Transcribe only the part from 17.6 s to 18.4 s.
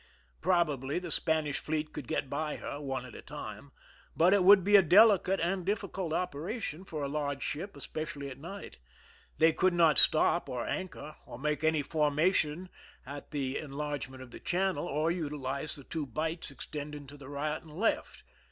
and left.